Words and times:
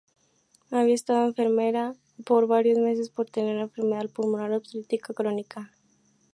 Había 0.71 0.95
estado 0.95 1.27
enferma 1.27 1.93
por 2.25 2.47
varios 2.47 2.79
meses 2.79 3.11
por 3.11 3.29
tener 3.29 3.57
la 3.57 3.61
enfermedad 3.65 4.09
pulmonar 4.09 4.51
obstructiva 4.51 5.13
crónica. 5.13 5.71